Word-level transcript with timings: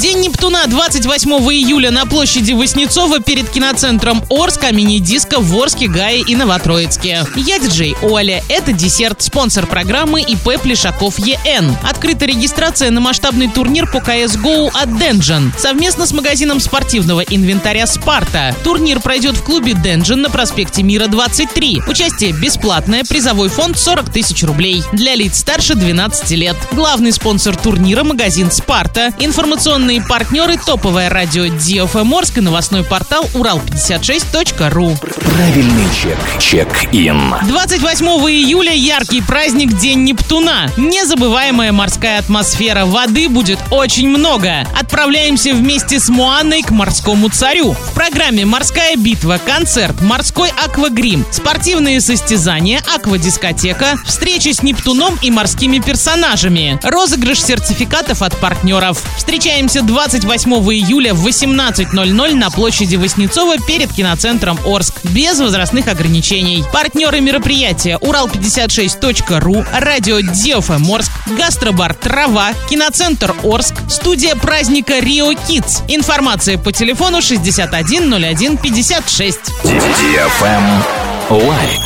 День 0.00 0.22
Нептуна 0.22 0.66
28 0.66 1.30
июля 1.52 1.92
на 1.92 2.04
площади 2.04 2.52
Воснецова 2.52 3.20
перед 3.20 3.48
киноцентром 3.48 4.24
Орск, 4.28 4.64
а 4.64 4.72
мини-диско 4.72 5.38
в 5.38 5.56
Орске, 5.56 5.86
Гае 5.86 6.20
и 6.20 6.34
Новотроицке. 6.34 7.24
Я 7.36 7.58
диджей 7.60 7.94
Оля. 8.02 8.42
Это 8.48 8.72
десерт, 8.72 9.22
спонсор 9.22 9.66
программы 9.66 10.20
ИП 10.22 10.60
Плешаков 10.60 11.18
ЕН. 11.18 11.76
Открыта 11.88 12.26
регистрация 12.26 12.90
на 12.90 13.00
масштабный 13.00 13.48
турнир 13.48 13.88
по 13.88 13.98
CSGO 13.98 14.70
от 14.74 14.98
Денджен 14.98 15.52
совместно 15.58 16.06
с 16.06 16.12
магазином 16.12 16.58
спортивного 16.58 17.20
инвентаря 17.20 17.86
«Спарта». 17.86 18.54
Турнир 18.64 19.00
пройдет 19.00 19.36
в 19.36 19.44
клубе 19.44 19.74
Денджен 19.74 20.22
на 20.22 20.30
проспекте 20.30 20.82
Мира 20.82 21.06
23. 21.06 21.82
Участие 21.86 22.32
бесплатное, 22.32 23.04
призовой 23.04 23.48
фонд 23.48 23.78
40 23.78 24.12
тысяч 24.12 24.42
рублей. 24.42 24.82
Для 24.92 25.14
лиц 25.14 25.38
старше 25.38 25.74
12 25.74 26.30
лет. 26.32 26.56
Главный 26.72 27.12
спонсор 27.12 27.56
турнира– 27.56 28.02
магазин 28.04 28.50
«Спарта». 28.50 29.12
Информационные 29.84 30.08
партнеры– 30.08 30.56
топовое 30.66 31.10
радио 31.10 31.44
DFM 31.44 32.16
Орск 32.16 32.38
и 32.38 32.40
новостной 32.40 32.84
портал 32.84 33.24
урал56.ру. 33.34 34.96
Правильный 35.20 35.84
чек. 35.94 36.18
Чек-ин. 36.40 37.34
28 37.46 38.06
июля 38.06 38.72
яркий 38.72 39.20
праздник 39.20 39.76
День 39.76 40.04
Нептуна. 40.04 40.70
Незабываемая 40.78 41.70
морская 41.72 42.18
атмосфера. 42.18 42.86
Воды 42.86 43.28
будет 43.28 43.58
очень 43.70 44.08
много. 44.08 44.66
Отправляемся 44.80 45.52
вместе 45.52 46.00
с 46.00 46.08
Муанной 46.08 46.62
к 46.62 46.70
морскому 46.70 47.28
царю. 47.28 47.72
В 47.72 47.92
программе 47.92 48.46
«Морская 48.46 48.96
битва», 48.96 49.38
концерт, 49.44 50.00
морской 50.00 50.48
аквагрим, 50.64 51.26
спортивные 51.30 52.00
состязания, 52.00 52.80
аквадискотека, 52.94 53.98
встречи 54.06 54.52
с 54.52 54.62
Нептуном 54.62 55.18
и 55.20 55.30
морскими 55.30 55.78
персонажами, 55.78 56.80
розыгрыш 56.82 57.42
сертификатов 57.42 58.22
от 58.22 58.34
партнеров. 58.40 59.02
Встречаемся 59.18 59.73
28 59.82 60.52
июля 60.72 61.14
в 61.14 61.26
18.00 61.26 62.34
на 62.34 62.50
площади 62.50 62.96
Воснецова 62.96 63.58
перед 63.58 63.92
киноцентром 63.92 64.58
Орск. 64.66 65.04
Без 65.04 65.38
возрастных 65.38 65.86
ограничений. 65.88 66.64
Партнеры 66.72 67.20
мероприятия 67.20 67.98
Урал56.ру, 68.00 69.64
радио 69.72 70.20
Диофм 70.20 70.90
Орск, 70.90 71.12
гастробар 71.38 71.94
Трава, 71.94 72.52
киноцентр 72.68 73.34
Орск, 73.42 73.74
студия 73.88 74.36
праздника 74.36 74.98
Рио 74.98 75.32
Kids. 75.32 75.82
Информация 75.88 76.58
по 76.58 76.72
телефону 76.72 77.22
610156. 77.22 79.38
Лайк. 81.30 81.80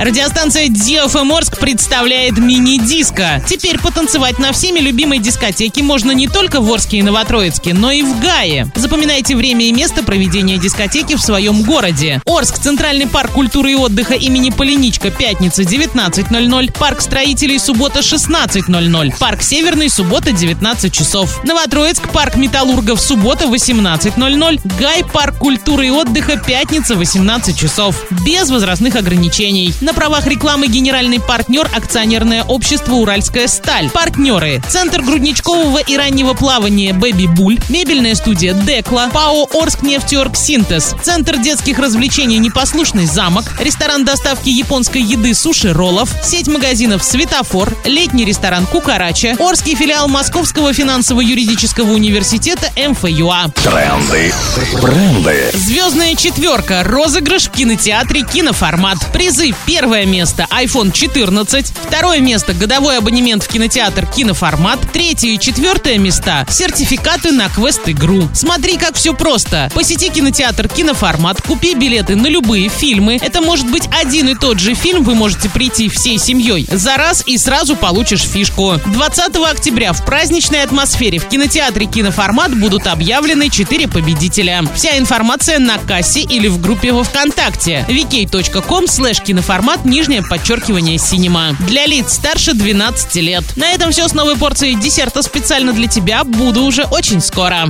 Радиостанция 0.00 0.68
DFM 0.68 1.30
Орск 1.36 1.58
представляет 1.58 2.38
мини-диско. 2.38 3.44
Теперь 3.46 3.78
потанцевать 3.78 4.38
на 4.38 4.50
всеми 4.52 4.80
любимой 4.80 5.18
дискотеке 5.18 5.82
можно 5.82 6.12
не 6.12 6.26
только 6.26 6.62
в 6.62 6.72
Орске 6.72 7.00
и 7.00 7.02
Новотроицке, 7.02 7.74
но 7.74 7.90
и 7.90 8.02
в 8.02 8.18
Гае. 8.18 8.72
Запоминайте 8.74 9.36
время 9.36 9.66
и 9.66 9.72
место 9.72 10.02
проведения 10.02 10.56
дискотеки 10.56 11.16
в 11.16 11.20
своем 11.20 11.64
городе. 11.64 12.22
Орск, 12.24 12.58
Центральный 12.58 13.08
парк 13.08 13.32
культуры 13.32 13.72
и 13.72 13.74
отдыха 13.74 14.14
имени 14.14 14.48
Полиничка, 14.48 15.10
пятница 15.10 15.64
19.00, 15.64 16.72
парк 16.78 17.02
строителей 17.02 17.58
суббота 17.58 17.98
16.00, 17.98 19.18
парк 19.18 19.42
Северный 19.42 19.90
суббота 19.90 20.32
19 20.32 20.94
часов. 20.94 21.44
Новотроицк, 21.44 22.08
парк 22.08 22.36
металлургов 22.36 23.02
суббота 23.02 23.44
18.00, 23.44 24.60
Гай, 24.80 25.04
парк 25.04 25.36
культуры 25.36 25.88
и 25.88 25.90
отдыха 25.90 26.38
пятница 26.38 26.94
18 26.94 27.54
часов. 27.54 28.06
Без 28.24 28.48
возрастных 28.48 28.96
ограничений. 28.96 29.74
На 29.90 29.94
правах 29.94 30.28
рекламы 30.28 30.68
генеральный 30.68 31.18
партнер 31.18 31.68
акционерное 31.74 32.44
общество 32.44 32.94
«Уральская 32.94 33.48
сталь». 33.48 33.90
Партнеры. 33.90 34.62
Центр 34.68 35.02
грудничкового 35.02 35.78
и 35.78 35.96
раннего 35.96 36.32
плавания 36.34 36.92
«Бэби 36.92 37.26
Буль», 37.26 37.58
мебельная 37.68 38.14
студия 38.14 38.54
«Декла», 38.54 39.10
ПАО 39.10 39.48
«Орск 39.52 39.82
нефтеорг 39.82 40.36
Синтез», 40.36 40.94
Центр 41.02 41.38
детских 41.38 41.80
развлечений 41.80 42.38
«Непослушный 42.38 43.06
замок», 43.06 43.46
ресторан 43.58 44.04
доставки 44.04 44.48
японской 44.48 45.02
еды 45.02 45.34
«Суши 45.34 45.72
Роллов», 45.72 46.08
сеть 46.22 46.46
магазинов 46.46 47.02
«Светофор», 47.02 47.76
летний 47.84 48.24
ресторан 48.24 48.66
«Кукарача», 48.66 49.34
Орский 49.40 49.74
филиал 49.74 50.06
Московского 50.06 50.72
финансово-юридического 50.72 51.90
университета 51.90 52.70
МФЮА. 52.76 53.48
Тренды. 53.56 54.32
Бренды. 54.80 55.50
Звездная 55.52 56.14
четверка. 56.14 56.84
Розыгрыш 56.84 57.48
в 57.48 57.50
кинотеатре 57.50 58.22
«Киноформат». 58.22 58.98
Призы. 59.12 59.52
Первое 59.80 60.04
место 60.04 60.46
iPhone 60.50 60.92
14. 60.92 61.72
Второе 61.86 62.20
место 62.20 62.52
годовой 62.52 62.98
абонемент 62.98 63.42
в 63.42 63.48
кинотеатр 63.48 64.04
«Киноформат». 64.04 64.78
Третье 64.92 65.28
и 65.28 65.38
четвертое 65.38 65.96
места 65.96 66.46
сертификаты 66.50 67.32
на 67.32 67.48
квест-игру. 67.48 68.28
Смотри, 68.34 68.76
как 68.76 68.96
все 68.96 69.14
просто. 69.14 69.70
Посети 69.74 70.10
кинотеатр 70.10 70.68
«Киноформат», 70.68 71.40
купи 71.40 71.72
билеты 71.74 72.14
на 72.14 72.26
любые 72.26 72.68
фильмы. 72.68 73.18
Это 73.22 73.40
может 73.40 73.70
быть 73.70 73.88
один 73.98 74.28
и 74.28 74.34
тот 74.34 74.58
же 74.58 74.74
фильм, 74.74 75.02
вы 75.02 75.14
можете 75.14 75.48
прийти 75.48 75.88
всей 75.88 76.18
семьей 76.18 76.68
за 76.70 76.98
раз 76.98 77.22
и 77.26 77.38
сразу 77.38 77.74
получишь 77.74 78.24
фишку. 78.24 78.74
20 78.84 79.34
октября 79.50 79.94
в 79.94 80.04
праздничной 80.04 80.62
атмосфере 80.62 81.18
в 81.18 81.26
кинотеатре 81.26 81.86
«Киноформат» 81.86 82.54
будут 82.54 82.86
объявлены 82.86 83.48
4 83.48 83.88
победителя. 83.88 84.62
Вся 84.74 84.98
информация 84.98 85.58
на 85.58 85.78
кассе 85.78 86.20
или 86.20 86.48
в 86.48 86.60
группе 86.60 86.92
во 86.92 87.02
Вконтакте 87.02 87.86
vk.com 87.88 88.84
slash 88.84 89.24
киноформат 89.24 89.59
нижнее 89.84 90.22
подчеркивание 90.22 90.98
синема. 90.98 91.56
Для 91.66 91.86
лиц 91.86 92.14
старше 92.14 92.54
12 92.54 93.14
лет. 93.16 93.44
На 93.56 93.72
этом 93.72 93.90
все 93.90 94.08
с 94.08 94.14
новой 94.14 94.36
порцией 94.36 94.74
десерта 94.74 95.22
специально 95.22 95.72
для 95.72 95.86
тебя. 95.86 96.24
Буду 96.24 96.62
уже 96.62 96.84
очень 96.84 97.20
скоро. 97.20 97.68